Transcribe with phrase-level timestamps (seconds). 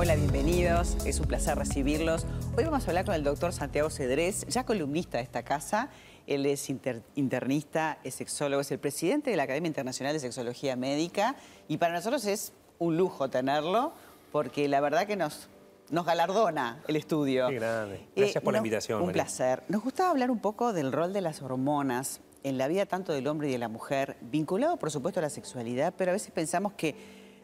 [0.00, 0.96] Hola, bienvenidos.
[1.04, 2.24] Es un placer recibirlos.
[2.56, 5.88] Hoy vamos a hablar con el doctor Santiago Cedrés, ya columnista de esta casa.
[6.28, 11.34] Él es internista, es sexólogo, es el presidente de la Academia Internacional de Sexología Médica
[11.66, 13.92] y para nosotros es un lujo tenerlo
[14.30, 15.48] porque la verdad que nos,
[15.90, 17.48] nos galardona el estudio.
[17.48, 18.06] Qué grande.
[18.14, 19.00] Gracias por la Eh, invitación.
[19.00, 19.24] Un María.
[19.24, 19.64] placer.
[19.66, 23.26] Nos gustaba hablar un poco del rol de las hormonas en la vida tanto del
[23.26, 26.74] hombre y de la mujer, vinculado por supuesto a la sexualidad, pero a veces pensamos
[26.74, 26.94] que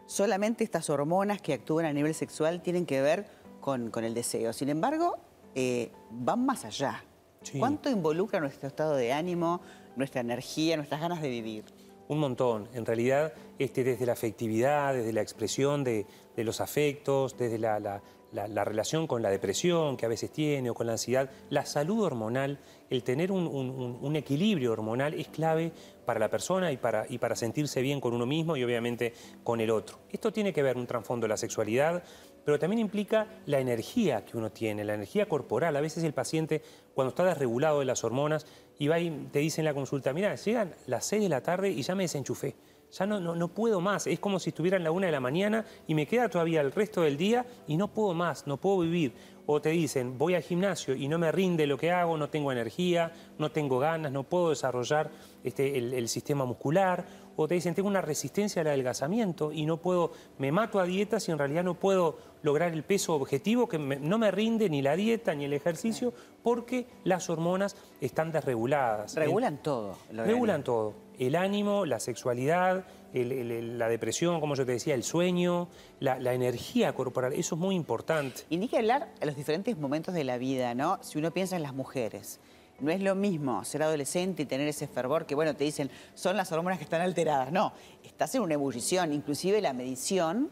[0.07, 3.27] solamente estas hormonas que actúan a nivel sexual tienen que ver
[3.61, 4.53] con, con el deseo.
[4.53, 5.17] Sin embargo,
[5.55, 7.05] eh, van más allá.
[7.43, 7.59] Sí.
[7.59, 9.61] ¿Cuánto involucra nuestro estado de ánimo,
[9.97, 11.65] nuestra energía, nuestras ganas de vivir?
[12.09, 12.69] Un montón.
[12.75, 18.03] En realidad, este, desde la afectividad, desde la expresión de, los afectos, desde la, la-
[18.33, 21.65] la- la relación con la depresión que a veces tiene o con la ansiedad, la
[21.65, 22.59] salud hormonal,
[22.91, 25.71] el tener un- un equilibrio hormonal es clave
[26.05, 29.15] para la persona y para, y para sentirse bien con uno mismo y obviamente
[29.45, 29.99] con el otro.
[30.11, 32.03] Esto tiene que ver un trasfondo de la sexualidad,
[32.45, 35.75] pero también implica la energía que uno tiene, la energía corporal.
[35.77, 36.61] A veces el paciente,
[36.93, 38.47] cuando está desregulado de las hormonas,
[38.79, 41.71] y va y te dice en la consulta, mira, llegan las 6 de la tarde
[41.71, 42.55] y ya me desenchufé.
[42.93, 45.19] Ya no, no, no puedo más, es como si estuviera en la una de la
[45.19, 48.81] mañana y me queda todavía el resto del día y no puedo más, no puedo
[48.81, 49.13] vivir.
[49.47, 52.53] O te dicen, voy al gimnasio y no me rinde lo que hago, no tengo
[52.53, 55.11] energía, no tengo ganas, no puedo desarrollar
[55.43, 57.05] este, el, el sistema muscular.
[57.37, 61.29] O te dicen, tengo una resistencia al adelgazamiento y no puedo, me mato a dietas
[61.29, 64.83] y en realidad no puedo lograr el peso objetivo, que me- no me rinde ni
[64.83, 66.13] la dieta ni el ejercicio
[66.43, 69.15] porque las hormonas están desreguladas.
[69.17, 69.99] Regulan todo.
[70.11, 70.19] el.
[70.19, 70.95] Regulan todo.
[71.19, 75.69] El ánimo, la sexualidad, el- el- el- la depresión, como yo te decía, el sueño,
[76.01, 77.33] la, la energía corporal.
[77.33, 78.43] Eso es muy importante.
[78.51, 80.99] Y ni que hablar a los diferentes momentos de la vida, ¿no?
[81.03, 82.41] Si uno piensa en las mujeres,
[82.81, 86.37] no es lo mismo ser adolescente y tener ese fervor que, bueno, te dicen, son
[86.37, 87.53] las hormonas que están alteradas.
[87.53, 87.73] No,
[88.03, 89.13] estás en una ebullición.
[89.13, 90.51] Inclusive la medición,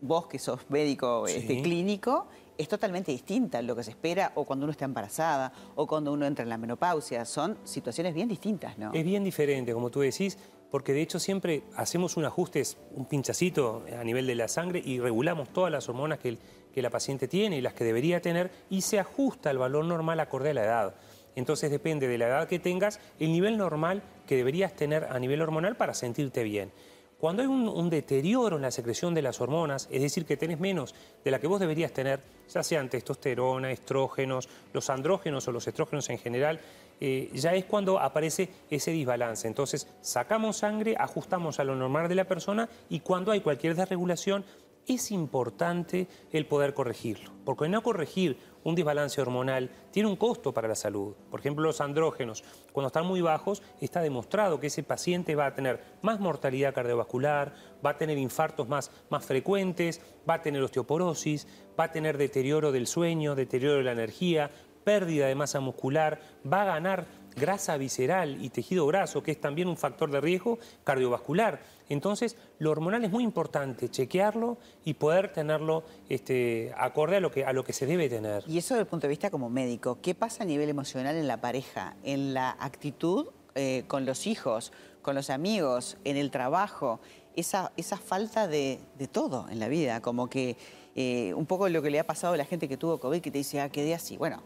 [0.00, 1.36] vos que sos médico Sí.
[1.38, 2.26] este, clínico,
[2.56, 6.12] es totalmente distinta a lo que se espera o cuando uno está embarazada o cuando
[6.12, 7.24] uno entra en la menopausia.
[7.24, 8.92] Son situaciones bien distintas, ¿no?
[8.92, 10.38] Es bien diferente, como tú decís,
[10.70, 12.62] porque de hecho siempre hacemos un ajuste,
[12.94, 16.38] un pinchacito a nivel de la sangre y regulamos todas las hormonas que, el-
[16.72, 20.18] que la paciente tiene y las que debería tener y se ajusta al valor normal
[20.20, 20.94] acorde a la edad.
[21.36, 25.42] Entonces depende de la edad que tengas, el nivel normal que deberías tener a nivel
[25.42, 26.70] hormonal para sentirte bien.
[27.18, 30.94] Cuando hay un, deterioro en la secreción de las hormonas, es decir, que tenés menos
[31.24, 32.20] de la que vos deberías tener,
[32.52, 36.60] ya sean testosterona, estrógenos, los andrógenos o los estrógenos en general,
[37.00, 39.48] eh, ya es cuando aparece ese desbalance.
[39.48, 44.44] Entonces, sacamos sangre, ajustamos a lo normal de la persona y cuando hay cualquier desregulación,
[44.86, 50.68] es importante el poder corregirlo, porque no corregir un desbalance hormonal tiene un costo para
[50.68, 51.14] la salud.
[51.30, 55.54] Por ejemplo, los andrógenos, cuando están muy bajos, está demostrado que ese paciente va a
[55.54, 61.46] tener más mortalidad cardiovascular, va a tener infartos más, más frecuentes, va a tener osteoporosis,
[61.78, 64.50] va a tener deterioro del sueño, deterioro de la energía,
[64.84, 66.20] pérdida de masa muscular,
[66.50, 67.06] va a ganar
[67.36, 71.60] grasa visceral y tejido graso, que es también un factor de riesgo cardiovascular.
[71.88, 77.44] Entonces, lo hormonal es muy importante, chequearlo y poder tenerlo este, acorde a lo, que,
[77.44, 78.44] a lo que se debe tener.
[78.46, 81.28] Y eso desde el punto de vista como médico, ¿qué pasa a nivel emocional en
[81.28, 84.72] la pareja, en la actitud eh, con los hijos,
[85.02, 87.00] con los amigos, en el trabajo?
[87.36, 90.56] Esa, esa falta de, de todo en la vida, como que
[90.94, 93.30] eh, un poco lo que le ha pasado a la gente que tuvo COVID, que
[93.30, 94.16] te dice, ah, quedé así.
[94.16, 94.42] Bueno,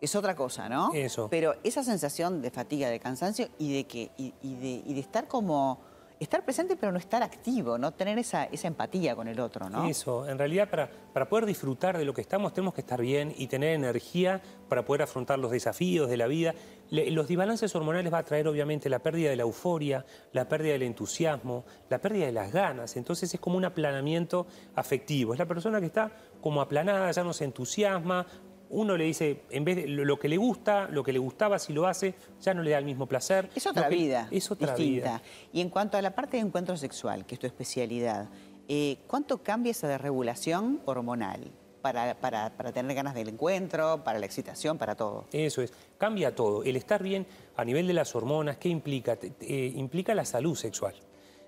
[0.00, 0.92] es otra cosa, ¿no?
[0.94, 1.28] Eso.
[1.30, 5.00] Pero esa sensación de fatiga, de cansancio y de, que, y, y de, y de
[5.00, 5.88] estar como...
[6.20, 9.86] Estar presente pero no estar activo, no tener esa, esa empatía con el otro, ¿no?
[9.86, 13.32] Eso, en realidad para, para poder disfrutar de lo que estamos tenemos que estar bien
[13.38, 16.54] y tener energía para poder afrontar los desafíos de la vida.
[16.90, 20.72] Le- los desbalances hormonales va a traer obviamente la pérdida de la euforia, la pérdida
[20.74, 22.98] del entusiasmo, la pérdida de las ganas.
[22.98, 25.32] Entonces es como un aplanamiento afectivo.
[25.32, 26.12] Es la persona que está
[26.42, 28.26] como aplanada, ya no se entusiasma.
[28.70, 31.72] Uno le dice, en vez de lo que le gusta, lo que le gustaba, si
[31.72, 33.50] lo hace, ya no le da el mismo placer.
[33.54, 34.28] Es otra que- vida.
[34.30, 35.08] Es otra distinta.
[35.18, 35.22] vida.
[35.52, 38.28] Y en cuanto a la parte de encuentro sexual, que es tu especialidad,
[38.68, 41.50] eh, ¿cuánto cambia esa desregulación hormonal
[41.82, 45.24] para, para- para tener ganas del encuentro, para la excitación, para todo?
[45.32, 46.62] Eso es, cambia todo.
[46.62, 47.26] El estar bien
[47.56, 49.18] a nivel de las hormonas, ¿qué implica?
[49.40, 50.94] Eh, implica la salud sexual.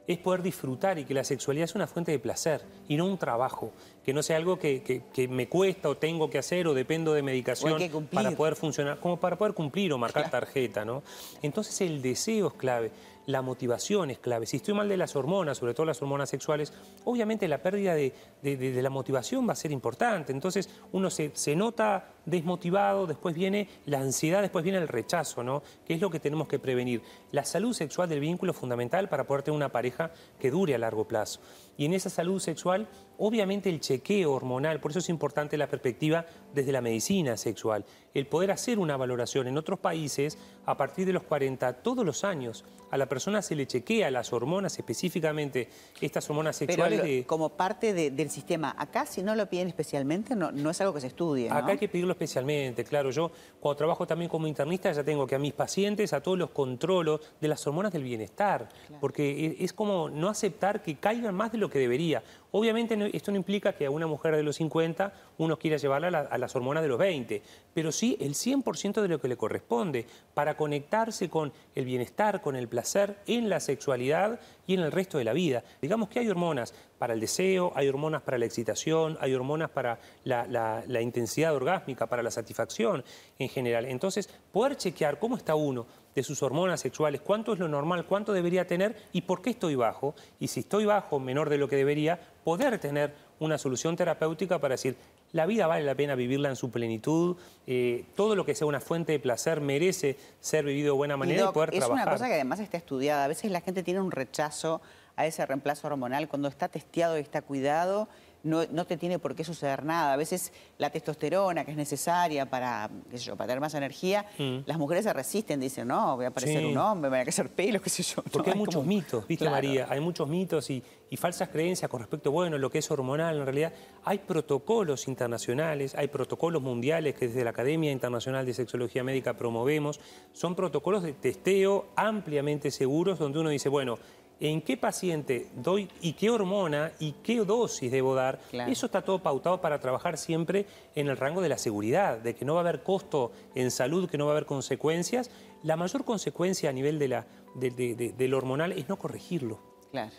[0.09, 3.19] Es poder disfrutar y que la sexualidad es una fuente de placer y no un
[3.19, 3.71] trabajo,
[4.05, 7.13] que no sea algo que, que- que me cuesta o tengo que hacer o dependo
[7.15, 7.73] de medicación
[8.13, 11.03] para poder funcionar, como para poder cumplir o marcar tarjeta, ¿no?
[11.41, 12.91] Entonces el deseo es clave,
[13.27, 14.47] la motivación es clave.
[14.47, 16.73] Si estoy mal de las hormonas, sobre todo las hormonas sexuales,
[17.05, 20.33] obviamente la pérdida de, de- la motivación va a ser importante.
[20.33, 25.63] Entonces uno se, se nota desmotivado, después viene la ansiedad, después viene el rechazo, ¿no?
[25.85, 27.03] Que es lo que tenemos que prevenir.
[27.31, 30.11] La salud sexual del vínculo es fundamental para poder tener una pareja
[30.41, 31.41] que dure a largo plazo.
[31.77, 32.89] Y en esa salud sexual,
[33.25, 37.85] obviamente el chequeo hormonal, por eso es importante la perspectiva desde la medicina sexual,
[38.15, 39.47] el poder hacer una valoración.
[39.47, 40.37] En otros países,
[40.67, 44.33] a partir de los 40, todos los años, a la persona se le chequea las
[44.33, 45.69] hormonas, específicamente
[46.01, 47.01] estas hormonas sexuales.
[47.01, 50.93] Pero como parte del sistema, acá si no lo piden especialmente, no, no es algo
[50.93, 51.49] que se estudie.
[51.49, 53.13] Acá hay que pedirlo especialmente, claro.
[53.13, 53.31] Yo
[53.61, 57.21] cuando trabajo también como internista ya tengo que a mis pacientes, a todos los controlos
[57.41, 58.69] de las hormonas del bienestar,
[59.01, 62.23] porque es como no aceptar que caigan más de lo que debería.
[62.55, 66.37] Obviamente esto no implica que a una mujer de los 50 uno quiera llevarla a,
[66.37, 70.55] las hormonas de los 20, pero sí el 100% de lo que le corresponde para
[70.55, 75.25] conectarse con el bienestar, con el placer en la sexualidad y en el resto de
[75.25, 75.65] la vida.
[75.81, 79.99] Digamos que hay hormonas para el deseo, hay hormonas para la excitación, hay hormonas para
[80.25, 80.47] la,
[80.87, 83.03] la intensidad orgásmica, para la satisfacción
[83.39, 83.87] en general.
[83.87, 88.33] Entonces, poder chequear cómo está uno de sus hormonas sexuales, cuánto es lo normal, cuánto
[88.33, 90.15] debería tener y por qué estoy bajo.
[90.39, 94.75] Y si estoy bajo, menor de lo que debería, poder tener una solución terapéutica para
[94.75, 94.97] decir,
[95.33, 97.37] la vida vale la pena vivirla en su plenitud,
[97.67, 101.49] eh, todo lo que sea una fuente de placer merece ser vivido de buena manera
[101.49, 101.99] y, poder trabajar.
[101.99, 103.25] Es una cosa que además está estudiada.
[103.25, 104.83] A veces la gente tiene un rechazo
[105.17, 108.09] a ese reemplazo hormonal cuando está testeado y está cuidado
[108.45, 110.13] no, te tiene por qué suceder nada.
[110.13, 114.27] A veces la testosterona, que es necesaria para, qué sé yo, para tener más energía,
[114.39, 114.59] mm.
[114.67, 117.49] las mujeres se resisten, dicen, no, voy a parecer un hombre, me voy a hacer
[117.51, 118.23] pelos, qué sé yo.
[118.33, 119.87] Porque hay muchos mitos, ¿viste, María?
[119.89, 120.83] Hay muchos mitos y,
[121.17, 123.37] falsas creencias con respecto, bueno, lo que es hormonal.
[123.37, 123.73] En realidad
[124.05, 130.01] hay protocolos internacionales, hay protocolos mundiales que desde la Academia Internacional de Sexología Médica promovemos.
[130.33, 133.99] Son protocolos de testeo ampliamente seguros donde uno dice, bueno,
[134.41, 139.21] en qué paciente doy y qué hormona y qué dosis debo dar, eso está todo
[139.21, 142.63] pautado para trabajar siempre en el rango de la seguridad, de que no va a
[142.63, 145.31] haber costo en salud, que no va a haber consecuencias.
[145.63, 149.73] La mayor consecuencia a nivel de la, del hormonal es no corregirlo.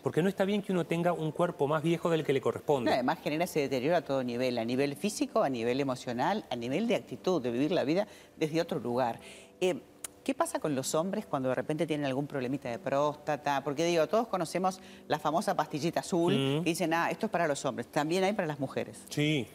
[0.04, 2.94] Porque no está bien que uno tenga un cuerpo más viejo del que le corresponde.
[2.94, 6.88] además genera ese deterioro a todo nivel, a nivel físico, a nivel emocional, a nivel
[6.88, 8.08] de actitud, de vivir la vida
[8.38, 9.20] desde otro lugar.
[9.60, 9.82] Eh,
[10.24, 13.62] ¿Qué pasa con los hombres cuando de repente tienen algún problemita de próstata?
[13.64, 17.66] Porque digo, todos conocemos la famosa pastillita azul y dicen, ah, esto es para los
[17.66, 17.88] hombres.
[17.88, 19.04] También hay para las mujeres.
[19.10, 19.48] Sí.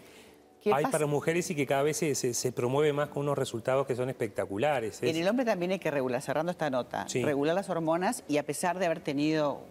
[0.70, 4.10] Hay para mujeres y que cada vez se, promueve más con unos resultados que son
[4.10, 5.02] espectaculares.
[5.02, 8.42] En el hombre también hay que regular, cerrando esta nota, regular las hormonas y a
[8.44, 9.62] pesar de haber tenido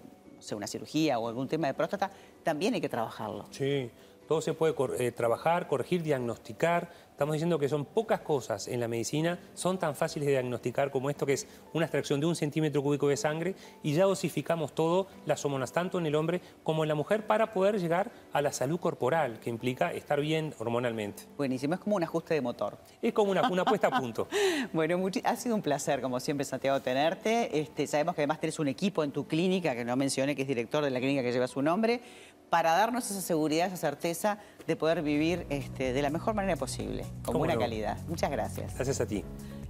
[0.51, 2.09] una cirugía o algún tema de próstata,
[2.43, 3.45] también hay que trabajarlo.
[3.51, 3.91] Sí,
[4.27, 6.89] todo se puede eh, trabajar, corregir, diagnosticar.
[7.11, 11.09] Estamos diciendo que son pocas cosas en la medicina, son tan fáciles de diagnosticar como
[11.09, 15.07] esto que es una extracción de un centímetro cúbico de sangre y ya dosificamos todo,
[15.25, 18.53] las hormonas, tanto en el hombre como en la mujer, para poder llegar a la
[18.53, 21.23] salud corporal, que implica estar bien hormonalmente.
[21.37, 22.77] Buenísimo, es como un ajuste de motor.
[23.01, 24.27] Es como una, una puesta a punto.
[24.73, 27.59] bueno, ha sido un placer, como siempre, Santiago, tenerte.
[27.59, 30.47] Este, sabemos que además tenés un equipo en tu clínica, que no mencioné, que es
[30.47, 32.01] director de la clínica que lleva su nombre
[32.49, 37.05] para darnos esa seguridad, esa certeza de poder vivir este, de la mejor manera posible,
[37.23, 37.97] con buena calidad.
[38.07, 38.75] Muchas gracias.
[38.75, 39.23] Gracias a ti.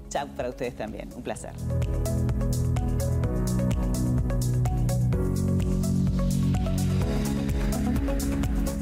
[0.10, 1.10] Chao para ustedes también.
[1.14, 1.52] Un placer.